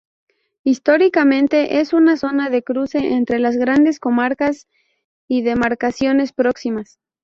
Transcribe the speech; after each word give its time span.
Históricamente 0.63 1.79
es 1.79 1.93
una 1.93 2.17
zona 2.17 2.49
de 2.49 2.63
cruce 2.63 2.97
entre 3.13 3.37
las 3.37 3.55
grandes 3.55 3.99
comarcas 3.99 4.67
y 5.27 5.43
demarcaciones 5.43 6.33
próximas. 6.33 6.97